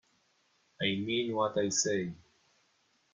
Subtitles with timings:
[0.81, 2.11] I mean what I say.